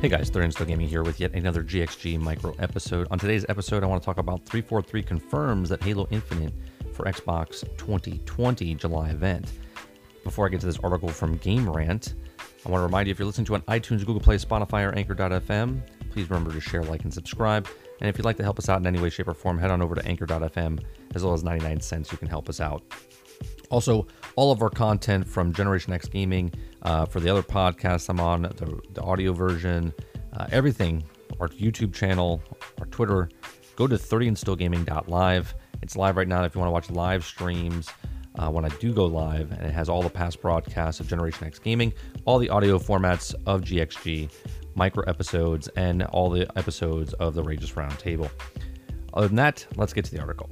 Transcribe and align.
Hey 0.00 0.08
guys, 0.08 0.30
Third 0.30 0.50
Still 0.50 0.64
Gaming 0.64 0.88
here 0.88 1.02
with 1.02 1.20
yet 1.20 1.34
another 1.34 1.62
GXG 1.62 2.18
micro 2.18 2.54
episode. 2.58 3.06
On 3.10 3.18
today's 3.18 3.44
episode, 3.50 3.84
I 3.84 3.86
want 3.86 4.00
to 4.00 4.06
talk 4.06 4.16
about 4.16 4.46
343 4.46 5.02
confirms 5.02 5.68
that 5.68 5.82
Halo 5.82 6.08
Infinite 6.10 6.54
for 6.94 7.04
Xbox 7.04 7.60
2020 7.76 8.76
July 8.76 9.10
event. 9.10 9.52
Before 10.24 10.46
I 10.46 10.48
get 10.48 10.60
to 10.60 10.66
this 10.66 10.78
article 10.78 11.10
from 11.10 11.36
Game 11.36 11.68
Rant, 11.68 12.14
I 12.64 12.70
want 12.70 12.80
to 12.80 12.84
remind 12.86 13.08
you 13.08 13.10
if 13.10 13.18
you're 13.18 13.26
listening 13.26 13.44
to 13.44 13.54
on 13.56 13.60
iTunes, 13.64 13.98
Google 13.98 14.20
Play, 14.20 14.38
Spotify, 14.38 14.90
or 14.90 14.94
Anchor.fm, 14.96 15.82
please 16.12 16.30
remember 16.30 16.50
to 16.50 16.60
share, 16.62 16.82
like, 16.82 17.04
and 17.04 17.12
subscribe. 17.12 17.68
And 18.00 18.08
if 18.08 18.16
you'd 18.16 18.24
like 18.24 18.38
to 18.38 18.42
help 18.42 18.58
us 18.58 18.70
out 18.70 18.80
in 18.80 18.86
any 18.86 18.98
way, 18.98 19.10
shape, 19.10 19.28
or 19.28 19.34
form, 19.34 19.58
head 19.58 19.70
on 19.70 19.82
over 19.82 19.94
to 19.94 20.06
Anchor.fm 20.06 20.82
as 21.14 21.24
well 21.24 21.34
as 21.34 21.44
99 21.44 21.78
cents. 21.82 22.10
You 22.10 22.16
can 22.16 22.28
help 22.28 22.48
us 22.48 22.58
out. 22.58 22.82
Also, 23.68 24.06
all 24.36 24.50
of 24.50 24.62
our 24.62 24.70
content 24.70 25.28
from 25.28 25.52
Generation 25.52 25.92
X 25.92 26.08
Gaming, 26.08 26.52
uh, 26.82 27.06
for 27.06 27.20
the 27.20 27.28
other 27.28 27.42
podcasts 27.42 28.08
I'm 28.08 28.20
on, 28.20 28.42
the, 28.42 28.80
the 28.92 29.02
audio 29.02 29.32
version, 29.32 29.92
uh, 30.34 30.46
everything, 30.52 31.04
our 31.40 31.48
YouTube 31.48 31.94
channel, 31.94 32.42
our 32.78 32.86
Twitter, 32.86 33.28
go 33.76 33.86
to 33.86 33.96
30andstillgaming.live. 33.96 35.54
It's 35.82 35.96
live 35.96 36.16
right 36.16 36.28
now 36.28 36.44
if 36.44 36.54
you 36.54 36.60
want 36.60 36.68
to 36.68 36.72
watch 36.72 36.90
live 36.90 37.24
streams. 37.24 37.88
Uh, 38.38 38.48
when 38.48 38.64
I 38.64 38.68
do 38.68 38.92
go 38.92 39.06
live, 39.06 39.50
and 39.50 39.62
it 39.62 39.72
has 39.72 39.88
all 39.88 40.02
the 40.02 40.10
past 40.10 40.40
broadcasts 40.40 41.00
of 41.00 41.08
Generation 41.08 41.46
X 41.46 41.58
Gaming, 41.58 41.92
all 42.24 42.38
the 42.38 42.48
audio 42.48 42.78
formats 42.78 43.34
of 43.44 43.62
GXG, 43.62 44.30
micro 44.76 45.02
episodes, 45.04 45.68
and 45.76 46.04
all 46.04 46.30
the 46.30 46.48
episodes 46.56 47.12
of 47.14 47.34
the 47.34 47.42
Rageous 47.42 47.72
Roundtable. 47.72 48.30
Other 49.14 49.26
than 49.26 49.36
that, 49.36 49.66
let's 49.76 49.92
get 49.92 50.04
to 50.06 50.12
the 50.12 50.20
article. 50.20 50.48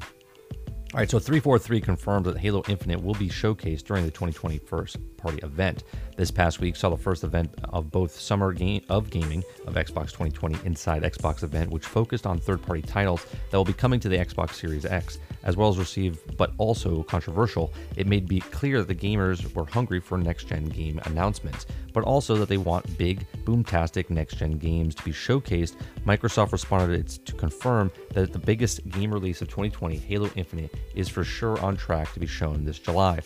All 0.95 1.01
right, 1.01 1.10
so 1.10 1.19
343 1.19 1.83
confirmed 1.83 2.24
that 2.24 2.38
Halo 2.38 2.62
Infinite 2.66 3.02
will 3.02 3.12
be 3.12 3.28
showcased 3.28 3.83
during 3.84 4.06
the 4.06 4.10
2020 4.10 4.56
first 4.56 4.97
party 5.19 5.37
event. 5.42 5.84
This 6.16 6.30
past 6.30 6.61
week 6.61 6.77
saw 6.77 6.88
the 6.88 6.97
first 6.97 7.24
event 7.24 7.55
of 7.69 7.91
both 7.91 8.19
Summer 8.19 8.55
Game 8.55 8.83
of 8.88 9.11
Gaming 9.11 9.44
of 9.66 9.75
Xbox 9.75 10.06
2020 10.06 10.56
Inside 10.64 11.03
Xbox 11.03 11.42
event, 11.42 11.70
which 11.70 11.84
focused 11.84 12.27
on 12.27 12.39
third 12.39 12.62
party 12.62 12.81
titles 12.81 13.27
that 13.50 13.56
will 13.59 13.66
be 13.66 13.75
coming 13.75 14.00
to 14.00 14.09
the 14.09 14.16
Xbox 14.16 14.55
Series 14.55 14.86
X, 14.86 15.19
as 15.44 15.59
well 15.59 15.69
as 15.69 15.77
received, 15.77 16.36
but 16.39 16.53
also 16.56 17.03
controversial. 17.03 17.70
It 17.97 18.06
made 18.06 18.27
be 18.27 18.41
clear 18.41 18.78
that 18.78 18.89
the 18.89 18.94
gamers 18.94 19.55
were 19.55 19.66
hungry 19.66 20.00
for 20.00 20.16
next 20.16 20.44
gen 20.44 20.64
game 20.64 21.00
announcements, 21.05 21.66
but 21.92 22.03
also 22.03 22.34
that 22.36 22.48
they 22.48 22.56
want 22.56 22.97
big, 22.97 23.27
boomtastic 23.44 24.09
next 24.09 24.36
gen 24.36 24.53
games 24.53 24.94
to 24.94 25.05
be 25.05 25.12
showcased. 25.12 25.77
Microsoft 26.06 26.53
responded 26.53 27.09
to 27.09 27.33
confirm 27.34 27.92
that 28.14 28.33
the 28.33 28.39
biggest 28.39 28.89
game 28.89 29.12
release 29.12 29.42
of 29.42 29.48
2020, 29.48 29.97
Halo 29.98 30.31
Infinite, 30.34 30.75
is 30.95 31.09
for 31.09 31.25
sure 31.25 31.59
on 31.61 31.77
track 31.77 32.12
to 32.12 32.21
be 32.21 32.27
shown 32.27 32.65
this 32.65 32.79
July. 32.79 33.21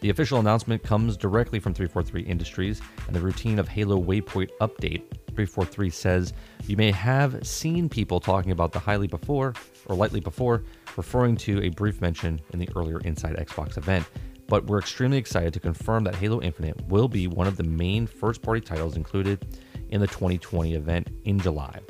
The 0.00 0.10
official 0.10 0.38
announcement 0.38 0.82
comes 0.82 1.16
directly 1.16 1.58
from 1.58 1.72
343 1.72 2.30
Industries 2.30 2.82
and 3.06 3.16
the 3.16 3.20
routine 3.20 3.58
of 3.58 3.68
Halo 3.68 3.98
Waypoint 4.00 4.50
update. 4.60 5.02
343 5.28 5.90
says, 5.90 6.32
You 6.66 6.76
may 6.76 6.90
have 6.90 7.46
seen 7.46 7.88
people 7.88 8.20
talking 8.20 8.52
about 8.52 8.72
the 8.72 8.78
highly 8.78 9.06
before 9.06 9.54
or 9.86 9.96
lightly 9.96 10.20
before, 10.20 10.62
referring 10.96 11.36
to 11.38 11.62
a 11.62 11.70
brief 11.70 12.00
mention 12.00 12.40
in 12.52 12.58
the 12.58 12.68
earlier 12.76 13.00
Inside 13.00 13.36
Xbox 13.36 13.78
event. 13.78 14.06
But 14.46 14.66
we're 14.66 14.78
extremely 14.78 15.16
excited 15.16 15.54
to 15.54 15.60
confirm 15.60 16.04
that 16.04 16.16
Halo 16.16 16.42
Infinite 16.42 16.80
will 16.86 17.08
be 17.08 17.26
one 17.26 17.46
of 17.46 17.56
the 17.56 17.64
main 17.64 18.06
first 18.06 18.42
party 18.42 18.60
titles 18.60 18.96
included 18.96 19.58
in 19.88 20.00
the 20.00 20.06
2020 20.06 20.74
event 20.74 21.08
in 21.24 21.38
July. 21.38 21.80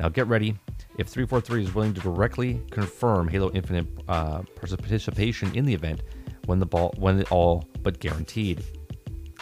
Now 0.00 0.08
get 0.08 0.26
ready. 0.26 0.56
If 0.98 1.08
343 1.08 1.64
is 1.64 1.74
willing 1.74 1.94
to 1.94 2.00
directly 2.00 2.60
confirm 2.70 3.28
Halo 3.28 3.50
Infinite 3.52 3.86
uh, 4.08 4.42
participation 4.56 5.54
in 5.54 5.64
the 5.64 5.74
event, 5.74 6.02
when 6.46 6.58
the 6.58 6.66
ball 6.66 6.94
when 6.98 7.18
it 7.18 7.30
all 7.30 7.68
but 7.82 8.00
guaranteed. 8.00 8.62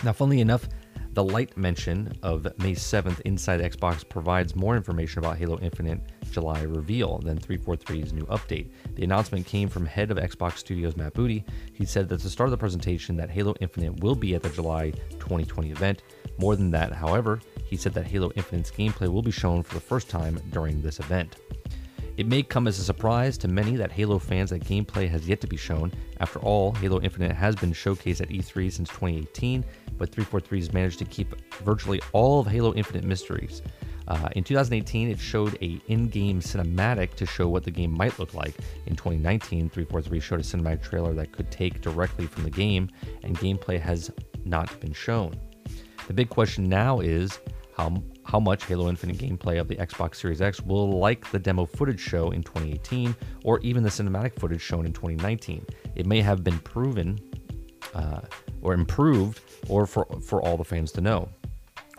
Now, 0.02 0.12
funnily 0.12 0.40
enough, 0.40 0.68
the 1.12 1.24
light 1.24 1.56
mention 1.56 2.12
of 2.22 2.44
May 2.58 2.72
7th 2.72 3.20
inside 3.22 3.60
Xbox 3.60 4.08
provides 4.08 4.54
more 4.54 4.76
information 4.76 5.18
about 5.18 5.38
Halo 5.38 5.58
Infinite 5.58 6.00
July 6.30 6.62
reveal 6.62 7.18
than 7.18 7.36
343's 7.36 8.12
new 8.12 8.24
update. 8.26 8.70
The 8.94 9.02
announcement 9.02 9.44
came 9.44 9.68
from 9.68 9.84
head 9.84 10.12
of 10.12 10.18
Xbox 10.18 10.58
Studios 10.58 10.96
Matt 10.96 11.14
Booty. 11.14 11.44
He 11.72 11.84
said 11.84 12.08
that 12.08 12.16
at 12.16 12.20
the 12.20 12.30
start 12.30 12.46
of 12.46 12.52
the 12.52 12.58
presentation 12.58 13.16
that 13.16 13.28
Halo 13.28 13.54
Infinite 13.60 14.00
will 14.00 14.14
be 14.14 14.36
at 14.36 14.42
the 14.42 14.50
July 14.50 14.90
2020 15.18 15.72
event. 15.72 16.02
More 16.40 16.56
than 16.56 16.70
that, 16.70 16.94
however, 16.94 17.38
he 17.66 17.76
said 17.76 17.92
that 17.92 18.06
Halo 18.06 18.30
Infinite's 18.34 18.70
gameplay 18.70 19.08
will 19.08 19.20
be 19.20 19.30
shown 19.30 19.62
for 19.62 19.74
the 19.74 19.80
first 19.80 20.08
time 20.08 20.40
during 20.52 20.80
this 20.80 20.98
event. 20.98 21.36
It 22.16 22.26
may 22.26 22.42
come 22.42 22.66
as 22.66 22.78
a 22.78 22.82
surprise 22.82 23.36
to 23.38 23.48
many 23.48 23.76
that 23.76 23.92
Halo 23.92 24.18
fans 24.18 24.48
that 24.48 24.64
gameplay 24.64 25.06
has 25.10 25.28
yet 25.28 25.42
to 25.42 25.46
be 25.46 25.58
shown. 25.58 25.92
After 26.18 26.38
all, 26.38 26.72
Halo 26.72 26.98
Infinite 27.02 27.32
has 27.32 27.56
been 27.56 27.72
showcased 27.72 28.22
at 28.22 28.30
E3 28.30 28.72
since 28.72 28.88
2018, 28.88 29.62
but 29.98 30.10
343 30.10 30.58
has 30.60 30.72
managed 30.72 30.98
to 31.00 31.04
keep 31.04 31.34
virtually 31.62 32.00
all 32.12 32.40
of 32.40 32.46
Halo 32.46 32.72
Infinite 32.72 33.04
mysteries. 33.04 33.60
Uh, 34.08 34.30
in 34.34 34.42
2018, 34.42 35.10
it 35.10 35.20
showed 35.20 35.58
a 35.60 35.78
in-game 35.88 36.40
cinematic 36.40 37.16
to 37.16 37.26
show 37.26 37.50
what 37.50 37.64
the 37.64 37.70
game 37.70 37.92
might 37.92 38.18
look 38.18 38.32
like. 38.32 38.54
In 38.86 38.96
2019, 38.96 39.68
343 39.68 40.20
showed 40.20 40.40
a 40.40 40.42
cinematic 40.42 40.82
trailer 40.82 41.12
that 41.12 41.32
could 41.32 41.50
take 41.50 41.82
directly 41.82 42.26
from 42.26 42.44
the 42.44 42.50
game, 42.50 42.88
and 43.24 43.36
gameplay 43.36 43.78
has 43.78 44.10
not 44.46 44.80
been 44.80 44.94
shown. 44.94 45.38
The 46.10 46.14
big 46.14 46.28
question 46.28 46.68
now 46.68 46.98
is 46.98 47.38
how 47.76 48.02
how 48.24 48.40
much 48.40 48.64
Halo 48.64 48.88
Infinite 48.88 49.18
gameplay 49.18 49.60
of 49.60 49.68
the 49.68 49.76
Xbox 49.76 50.16
Series 50.16 50.42
X 50.42 50.60
will 50.60 50.98
like 50.98 51.30
the 51.30 51.38
demo 51.38 51.64
footage 51.64 52.00
show 52.00 52.32
in 52.32 52.42
2018 52.42 53.14
or 53.44 53.60
even 53.60 53.84
the 53.84 53.90
cinematic 53.90 54.36
footage 54.36 54.60
shown 54.60 54.86
in 54.86 54.92
2019. 54.92 55.64
It 55.94 56.06
may 56.06 56.20
have 56.20 56.42
been 56.42 56.58
proven 56.58 57.16
uh, 57.94 58.22
or 58.60 58.74
improved 58.74 59.40
or 59.68 59.86
for, 59.86 60.04
for 60.20 60.42
all 60.42 60.56
the 60.56 60.64
fans 60.64 60.90
to 60.92 61.00
know. 61.00 61.28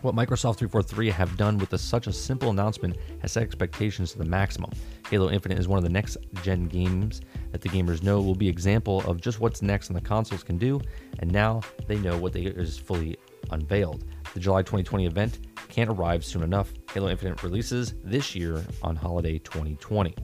What 0.02 0.14
Microsoft 0.14 0.58
343 0.58 1.08
have 1.08 1.34
done 1.38 1.56
with 1.56 1.72
a, 1.72 1.78
such 1.78 2.06
a 2.06 2.12
simple 2.12 2.50
announcement 2.50 2.98
has 3.22 3.32
set 3.32 3.42
expectations 3.42 4.12
to 4.12 4.18
the 4.18 4.26
maximum. 4.26 4.72
Halo 5.08 5.30
Infinite 5.30 5.58
is 5.58 5.68
one 5.68 5.78
of 5.78 5.84
the 5.84 5.90
next 5.90 6.18
gen 6.42 6.66
games 6.66 7.22
that 7.50 7.62
the 7.62 7.68
gamers 7.70 8.02
know 8.02 8.20
will 8.20 8.34
be 8.34 8.46
example 8.46 9.00
of 9.08 9.22
just 9.22 9.40
what's 9.40 9.62
next 9.62 9.88
and 9.88 9.96
the 9.96 10.02
consoles 10.02 10.42
can 10.42 10.58
do, 10.58 10.82
and 11.20 11.32
now 11.32 11.62
they 11.86 11.96
know 11.96 12.18
what 12.18 12.34
they 12.34 12.42
is 12.42 12.76
fully 12.76 13.16
unveiled. 13.52 14.04
The 14.34 14.40
July 14.40 14.62
2020 14.62 15.06
event 15.06 15.38
can't 15.68 15.90
arrive 15.90 16.24
soon 16.24 16.42
enough. 16.42 16.72
Halo 16.92 17.08
Infinite 17.08 17.42
releases 17.42 17.94
this 18.04 18.34
year 18.34 18.64
on 18.82 18.96
holiday 18.96 19.38
2020. 19.38 20.14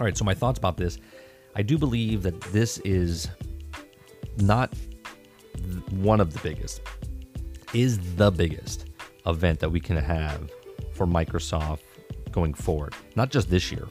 All 0.00 0.04
right, 0.04 0.16
so 0.16 0.24
my 0.24 0.34
thoughts 0.34 0.58
about 0.58 0.76
this. 0.76 0.98
I 1.56 1.62
do 1.62 1.78
believe 1.78 2.22
that 2.22 2.40
this 2.52 2.78
is 2.78 3.28
not 4.38 4.72
one 5.90 6.20
of 6.20 6.32
the 6.32 6.40
biggest, 6.40 6.82
is 7.74 7.98
the 8.16 8.30
biggest 8.30 8.86
event 9.26 9.58
that 9.60 9.70
we 9.70 9.80
can 9.80 9.96
have 9.96 10.50
for 10.92 11.06
Microsoft 11.06 11.80
going 12.30 12.54
forward. 12.54 12.94
Not 13.16 13.30
just 13.30 13.50
this 13.50 13.72
year. 13.72 13.88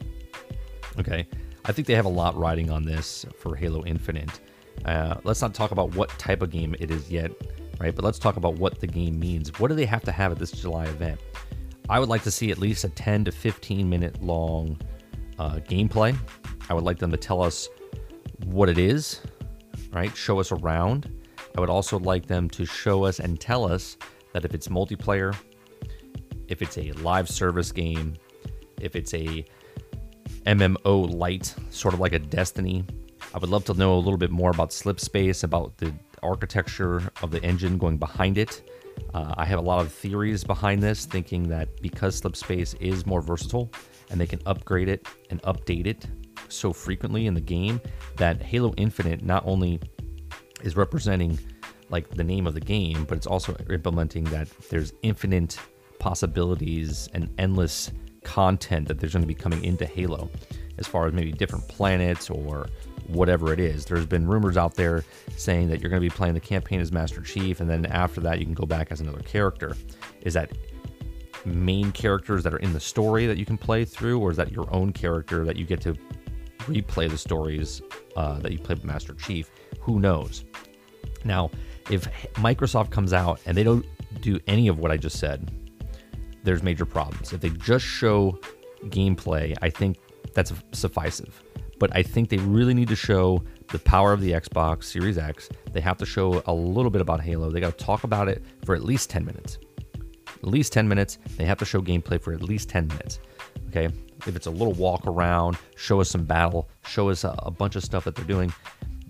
Okay. 0.98 1.26
I 1.64 1.72
think 1.72 1.86
they 1.86 1.94
have 1.94 2.06
a 2.06 2.10
lot 2.10 2.36
riding 2.36 2.70
on 2.70 2.84
this 2.84 3.26
for 3.36 3.54
Halo 3.54 3.84
Infinite. 3.84 4.40
Uh, 4.84 5.16
let's 5.24 5.42
not 5.42 5.54
talk 5.54 5.70
about 5.70 5.94
what 5.94 6.08
type 6.18 6.40
of 6.40 6.50
game 6.50 6.74
it 6.78 6.90
is 6.90 7.10
yet 7.10 7.30
right? 7.78 7.94
But 7.94 8.04
let's 8.04 8.18
talk 8.18 8.36
about 8.36 8.54
what 8.54 8.80
the 8.80 8.86
game 8.86 9.18
means. 9.18 9.58
What 9.58 9.68
do 9.68 9.74
they 9.74 9.86
have 9.86 10.02
to 10.04 10.12
have 10.12 10.32
at 10.32 10.38
this 10.38 10.50
July 10.50 10.86
event? 10.86 11.20
I 11.88 11.98
would 11.98 12.08
like 12.08 12.22
to 12.24 12.30
see 12.30 12.50
at 12.50 12.58
least 12.58 12.84
a 12.84 12.88
10 12.88 13.24
to 13.26 13.32
15 13.32 13.88
minute 13.88 14.22
long 14.22 14.78
uh, 15.38 15.56
gameplay. 15.68 16.16
I 16.68 16.74
would 16.74 16.84
like 16.84 16.98
them 16.98 17.10
to 17.10 17.16
tell 17.16 17.42
us 17.42 17.68
what 18.44 18.68
it 18.68 18.78
is, 18.78 19.20
right? 19.92 20.14
Show 20.16 20.38
us 20.40 20.52
around. 20.52 21.10
I 21.56 21.60
would 21.60 21.70
also 21.70 21.98
like 21.98 22.26
them 22.26 22.48
to 22.50 22.66
show 22.66 23.04
us 23.04 23.20
and 23.20 23.40
tell 23.40 23.64
us 23.70 23.96
that 24.32 24.44
if 24.44 24.54
it's 24.54 24.68
multiplayer, 24.68 25.34
if 26.48 26.62
it's 26.62 26.76
a 26.78 26.92
live 26.92 27.28
service 27.28 27.72
game, 27.72 28.16
if 28.80 28.94
it's 28.94 29.14
a 29.14 29.44
MMO 30.46 31.12
light, 31.12 31.54
sort 31.70 31.94
of 31.94 32.00
like 32.00 32.12
a 32.12 32.18
Destiny. 32.18 32.84
I 33.34 33.38
would 33.38 33.50
love 33.50 33.64
to 33.66 33.74
know 33.74 33.94
a 33.94 33.98
little 33.98 34.16
bit 34.16 34.30
more 34.30 34.50
about 34.50 34.70
Slipspace, 34.70 35.44
about 35.44 35.76
the 35.78 35.92
architecture 36.22 37.10
of 37.22 37.30
the 37.30 37.42
engine 37.42 37.78
going 37.78 37.98
behind 37.98 38.38
it. 38.38 38.62
Uh, 39.14 39.34
I 39.36 39.44
have 39.44 39.58
a 39.58 39.62
lot 39.62 39.80
of 39.80 39.92
theories 39.92 40.44
behind 40.44 40.82
this, 40.82 41.06
thinking 41.06 41.48
that 41.48 41.80
because 41.80 42.20
Slipspace 42.20 42.80
is 42.80 43.06
more 43.06 43.20
versatile 43.20 43.70
and 44.10 44.20
they 44.20 44.26
can 44.26 44.40
upgrade 44.46 44.88
it 44.88 45.06
and 45.30 45.40
update 45.42 45.86
it 45.86 46.06
so 46.48 46.72
frequently 46.72 47.26
in 47.26 47.34
the 47.34 47.40
game, 47.40 47.80
that 48.16 48.40
Halo 48.42 48.74
Infinite 48.76 49.22
not 49.22 49.42
only 49.46 49.80
is 50.62 50.76
representing 50.76 51.38
like 51.90 52.08
the 52.10 52.24
name 52.24 52.46
of 52.46 52.54
the 52.54 52.60
game, 52.60 53.04
but 53.04 53.16
it's 53.16 53.26
also 53.26 53.56
implementing 53.70 54.24
that 54.24 54.48
there's 54.70 54.92
infinite 55.02 55.58
possibilities 55.98 57.08
and 57.14 57.32
endless 57.38 57.90
content 58.24 58.88
that 58.88 59.00
there's 59.00 59.12
going 59.12 59.22
to 59.22 59.26
be 59.26 59.34
coming 59.34 59.64
into 59.64 59.86
Halo 59.86 60.30
as 60.78 60.86
far 60.86 61.06
as 61.06 61.12
maybe 61.12 61.32
different 61.32 61.66
planets 61.68 62.30
or 62.30 62.68
whatever 63.08 63.52
it 63.52 63.60
is. 63.60 63.84
There's 63.84 64.06
been 64.06 64.26
rumors 64.26 64.56
out 64.56 64.74
there 64.74 65.04
saying 65.36 65.68
that 65.68 65.80
you're 65.80 65.90
going 65.90 66.02
to 66.02 66.08
be 66.08 66.14
playing 66.14 66.34
the 66.34 66.40
campaign 66.40 66.80
as 66.80 66.92
Master 66.92 67.20
Chief, 67.20 67.60
and 67.60 67.68
then 67.68 67.86
after 67.86 68.20
that, 68.20 68.38
you 68.38 68.44
can 68.44 68.54
go 68.54 68.66
back 68.66 68.92
as 68.92 69.00
another 69.00 69.20
character. 69.20 69.76
Is 70.22 70.34
that 70.34 70.52
main 71.44 71.92
characters 71.92 72.42
that 72.44 72.52
are 72.52 72.58
in 72.58 72.72
the 72.72 72.80
story 72.80 73.26
that 73.26 73.38
you 73.38 73.46
can 73.46 73.58
play 73.58 73.84
through, 73.84 74.18
or 74.20 74.30
is 74.30 74.36
that 74.36 74.52
your 74.52 74.72
own 74.72 74.92
character 74.92 75.44
that 75.44 75.56
you 75.56 75.64
get 75.64 75.80
to 75.82 75.94
replay 76.60 77.08
the 77.08 77.18
stories 77.18 77.80
uh, 78.16 78.38
that 78.40 78.52
you 78.52 78.58
played 78.58 78.78
with 78.78 78.84
Master 78.84 79.14
Chief? 79.14 79.50
Who 79.80 79.98
knows? 79.98 80.44
Now, 81.24 81.50
if 81.90 82.04
Microsoft 82.34 82.90
comes 82.90 83.12
out 83.12 83.40
and 83.46 83.56
they 83.56 83.62
don't 83.62 83.86
do 84.20 84.38
any 84.46 84.68
of 84.68 84.78
what 84.78 84.90
I 84.90 84.96
just 84.96 85.18
said, 85.18 85.50
there's 86.44 86.62
major 86.62 86.84
problems. 86.84 87.32
If 87.32 87.40
they 87.40 87.50
just 87.50 87.84
show 87.84 88.38
gameplay, 88.84 89.56
I 89.62 89.70
think 89.70 89.98
that's 90.34 90.52
sufficient. 90.72 91.30
But 91.78 91.94
I 91.94 92.02
think 92.02 92.28
they 92.28 92.38
really 92.38 92.74
need 92.74 92.88
to 92.88 92.96
show 92.96 93.42
the 93.70 93.78
power 93.78 94.12
of 94.12 94.20
the 94.20 94.32
Xbox 94.32 94.84
Series 94.84 95.18
X. 95.18 95.48
They 95.72 95.80
have 95.80 95.96
to 95.98 96.06
show 96.06 96.42
a 96.46 96.52
little 96.52 96.90
bit 96.90 97.00
about 97.00 97.20
Halo. 97.20 97.50
They 97.50 97.60
got 97.60 97.78
to 97.78 97.84
talk 97.84 98.04
about 98.04 98.28
it 98.28 98.42
for 98.64 98.74
at 98.74 98.82
least 98.82 99.10
10 99.10 99.24
minutes. 99.24 99.58
At 100.26 100.44
least 100.44 100.72
10 100.72 100.88
minutes. 100.88 101.18
They 101.36 101.44
have 101.44 101.58
to 101.58 101.64
show 101.64 101.80
gameplay 101.80 102.20
for 102.20 102.32
at 102.32 102.42
least 102.42 102.68
10 102.68 102.88
minutes. 102.88 103.20
Okay. 103.68 103.88
If 104.26 104.34
it's 104.34 104.46
a 104.46 104.50
little 104.50 104.72
walk 104.74 105.06
around, 105.06 105.58
show 105.76 106.00
us 106.00 106.10
some 106.10 106.24
battle, 106.24 106.68
show 106.84 107.08
us 107.08 107.22
a, 107.24 107.34
a 107.38 107.50
bunch 107.50 107.76
of 107.76 107.84
stuff 107.84 108.04
that 108.04 108.16
they're 108.16 108.24
doing. 108.24 108.52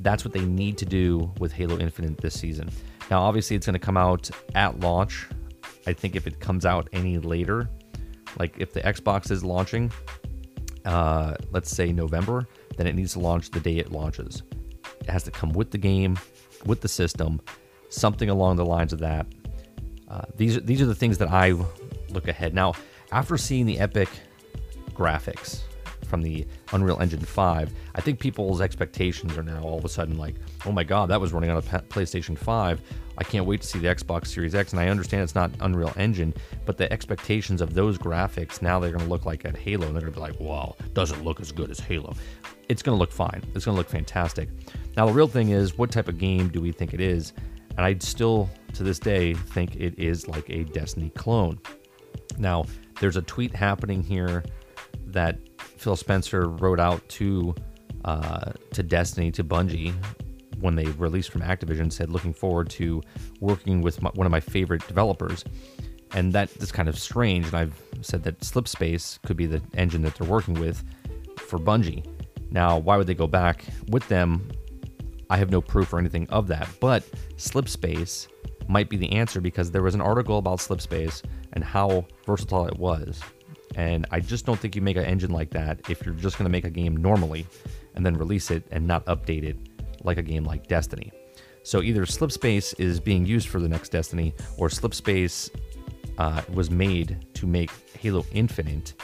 That's 0.01 0.25
what 0.25 0.35
they 0.35 0.45
need 0.45 0.77
to 0.79 0.85
do 0.85 1.33
with 1.41 1.53
Halo 1.53 1.79
Infinite 1.79 2.19
this 2.19 2.39
season. 2.39 2.71
Now, 3.11 3.23
obviously, 3.23 3.57
it's 3.57 3.67
going 3.67 3.75
to 3.75 3.79
come 3.79 3.97
out 3.97 4.31
at 4.55 4.81
launch. 4.81 5.27
I 5.87 5.95
think 5.95 6.15
if 6.15 6.27
it 6.27 6.41
comes 6.41 6.67
out 6.67 6.89
any 6.93 7.19
later, 7.19 7.71
like 8.39 8.55
if 8.59 8.73
the 8.73 8.81
Xbox 8.81 9.31
is 9.31 9.43
launching, 9.43 9.91
uh, 10.85 11.35
let's 11.51 11.71
say 11.71 11.93
November, 11.93 12.47
then 12.79 12.87
it 12.87 12.95
needs 12.95 13.13
to 13.13 13.19
launch 13.19 13.51
the 13.51 13.61
day 13.61 13.77
it 13.77 13.93
launches. 13.93 14.43
It 15.01 15.11
has 15.11 15.25
to 15.25 15.31
come 15.31 15.53
with 15.53 15.71
the 15.71 15.79
game, 15.79 16.19
with 16.65 16.81
the 16.81 16.89
system, 16.89 17.41
something 17.91 18.31
along 18.31 18.57
the 18.57 18.65
lines 18.65 18.95
of 18.95 19.01
that. 19.01 19.27
Uh, 20.09 20.23
these 20.37 20.63
these 20.63 20.81
are 20.81 20.87
the 20.87 20.95
things 20.95 21.19
that 21.19 21.29
I 21.29 21.53
look 22.09 22.29
ahead. 22.29 22.55
Now, 22.55 22.73
after 23.13 23.37
seeing 23.37 23.67
the 23.67 23.79
epic 23.79 24.09
graphics 24.95 25.61
from 26.09 26.23
the 26.23 26.47
Unreal 26.73 26.99
Engine 27.01 27.21
5, 27.21 27.73
I 27.95 28.01
think 28.01 28.19
people's 28.19 28.61
expectations 28.61 29.37
are 29.37 29.43
now 29.43 29.63
all 29.63 29.79
of 29.79 29.85
a 29.85 29.89
sudden 29.89 30.19
like, 30.19 30.35
oh 30.67 30.73
my 30.73 30.85
god, 30.85 31.11
that 31.11 31.21
was 31.21 31.33
running 31.33 31.51
on 31.51 31.59
a 31.59 31.63
PlayStation 31.63 32.37
5. 32.37 32.81
I 33.19 33.25
can't 33.25 33.47
wait 33.47 33.61
to 33.63 33.67
see 33.67 33.81
the 33.81 33.89
Xbox 33.89 34.29
Series 34.29 34.55
X. 34.55 34.73
And 34.73 34.81
I 34.81 34.89
understand 34.89 35.23
it's 35.23 35.35
not 35.35 35.51
Unreal 35.61 35.93
Engine, 35.97 36.33
but 36.65 36.77
the 36.77 36.91
expectations 36.93 37.61
of 37.61 37.75
those 37.75 37.99
graphics 37.99 38.63
now 38.63 38.79
they're 38.79 38.93
going 38.93 39.05
to 39.05 39.11
look 39.11 39.27
like 39.27 39.45
at 39.45 39.57
Halo, 39.57 39.87
and 39.87 39.95
they're 39.95 40.03
going 40.03 40.13
to 40.13 40.19
be 40.19 40.21
like, 40.21 40.39
wow, 40.41 40.77
doesn't 40.95 41.25
look 41.25 41.41
as 41.41 41.51
good 41.51 41.71
as 41.71 41.81
Halo. 41.81 42.15
It's 42.69 42.83
going 42.83 42.97
to 42.97 42.99
look 42.99 43.13
fine. 43.13 43.43
It's 43.55 43.65
going 43.65 43.75
to 43.75 43.79
look 43.79 43.89
fantastic. 43.89 44.49
Now, 44.97 45.07
the 45.07 45.13
real 45.13 45.27
thing 45.27 45.51
is, 45.51 45.77
what 45.77 45.91
type 45.91 46.09
of 46.09 46.19
game 46.19 46.49
do 46.49 46.61
we 46.61 46.71
think 46.71 46.95
it 46.95 47.01
is? 47.01 47.33
And 47.77 47.85
I 47.85 47.97
still, 47.99 48.49
to 48.75 48.83
this 48.83 48.99
day, 48.99 49.35
think 49.35 49.77
it 49.77 49.99
is 49.99 50.29
like 50.29 50.49
a 50.49 50.65
Destiny 50.65 51.11
clone. 51.11 51.59
Now, 52.39 52.67
there's 53.01 53.17
a 53.17 53.23
tweet 53.23 53.55
happening 53.55 54.03
here 54.03 54.45
that 55.07 55.39
Phil 55.79 55.97
Spencer 55.97 56.49
wrote 56.49 56.81
out 56.81 57.07
to 57.11 57.55
uh, 58.05 58.53
to 58.73 58.83
Destiny 58.83 59.31
to 59.33 59.45
Bungie 59.45 59.93
when 60.61 60.75
they 60.75 60.87
released 60.87 61.31
from 61.31 61.43
Activision 61.43 61.93
said 61.93 62.11
looking 62.11 62.33
forward 62.33 62.69
to 62.71 63.03
working 63.41 63.81
with 63.81 64.03
my, 64.03 64.11
one 64.11 64.27
of 64.27 64.31
my 64.31 64.41
favorite 64.41 64.87
developers, 64.87 65.45
and 66.15 66.33
that 66.33 66.55
is 66.57 66.73
kind 66.73 66.89
of 66.89 66.99
strange. 66.99 67.47
And 67.47 67.55
I've 67.55 67.83
said 68.01 68.23
that 68.25 68.41
Slipspace 68.41 69.21
could 69.23 69.37
be 69.37 69.47
the 69.47 69.63
engine 69.75 70.03
that 70.03 70.15
they're 70.17 70.29
working 70.29 70.55
with 70.55 70.85
for 71.39 71.59
Bungie. 71.59 72.07
Now, 72.51 72.79
why 72.79 72.97
would 72.97 73.07
they 73.07 73.15
go 73.15 73.27
back 73.27 73.65
with 73.89 74.07
them? 74.09 74.51
I 75.31 75.37
have 75.37 75.51
no 75.51 75.61
proof 75.61 75.93
or 75.93 75.99
anything 75.99 76.27
of 76.31 76.49
that, 76.49 76.69
but 76.81 77.05
Slipspace 77.37 78.29
might 78.69 78.89
be 78.89 78.97
the 78.97 79.13
answer 79.13 79.41
because 79.41 79.71
there 79.71 79.83
was 79.83 79.95
an 79.95 80.01
article 80.01 80.39
about 80.39 80.59
Slipspace 80.59 81.23
and 81.53 81.63
how 81.63 82.07
versatile 82.27 82.67
it 82.67 82.79
was. 82.79 83.21
And 83.75 84.07
I 84.11 84.21
just 84.21 84.47
don't 84.47 84.59
think 84.59 84.75
you 84.75 84.83
make 84.83 84.97
an 84.97 85.05
engine 85.05 85.31
like 85.31 85.51
that 85.51 85.81
if 85.89 86.05
you're 86.05 86.15
just 86.15 86.39
going 86.39 86.47
to 86.47 86.51
make 86.51 86.65
a 86.65 86.71
game 86.71 86.97
normally 86.97 87.47
and 87.95 88.05
then 88.05 88.15
release 88.15 88.51
it 88.51 88.65
and 88.71 88.87
not 88.87 89.05
update 89.07 89.45
it 89.45 89.57
like 90.05 90.19
a 90.19 90.23
game 90.23 90.45
like 90.45 90.67
Destiny. 90.67 91.13
So 91.63 91.83
either 91.83 92.05
Slipspace 92.07 92.79
is 92.79 92.99
being 92.99 93.27
used 93.27 93.49
for 93.49 93.61
the 93.61 93.69
next 93.69 93.91
Destiny 93.91 94.35
or 94.57 94.69
Slipspace 94.69 95.51
uh, 96.17 96.43
was 96.53 96.71
made 96.71 97.27
to 97.35 97.47
make 97.47 97.71
Halo 97.99 98.25
Infinite 98.33 98.95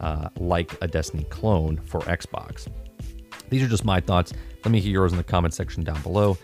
uh, 0.00 0.28
like 0.38 0.76
a 0.82 0.88
Destiny 0.88 1.24
clone 1.24 1.76
for 1.78 2.00
Xbox. 2.00 2.66
These 3.50 3.62
are 3.62 3.68
just 3.68 3.84
my 3.84 4.00
thoughts. 4.00 4.32
Let 4.64 4.72
me 4.72 4.80
hear 4.80 4.92
yours 4.92 5.12
in 5.12 5.18
the 5.18 5.24
comment 5.24 5.54
section 5.54 5.82
down 5.82 6.00
below. 6.02 6.36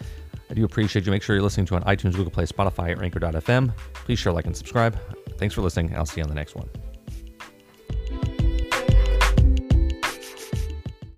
I 0.50 0.54
do 0.54 0.64
appreciate 0.64 1.06
you. 1.06 1.12
Make 1.12 1.22
sure 1.22 1.34
you're 1.34 1.42
listening 1.42 1.66
to 1.66 1.76
on 1.76 1.82
iTunes, 1.82 2.14
Google 2.14 2.30
Play, 2.30 2.46
Spotify, 2.46 2.96
or 2.96 3.02
Anchor.fm. 3.02 3.74
Please 3.94 4.18
share, 4.18 4.32
like, 4.32 4.46
and 4.46 4.56
subscribe. 4.56 4.98
Thanks 5.38 5.54
for 5.54 5.62
listening, 5.62 5.94
I'll 5.96 6.06
see 6.06 6.20
you 6.20 6.24
on 6.24 6.28
the 6.28 6.34
next 6.34 6.54
one. 6.54 6.68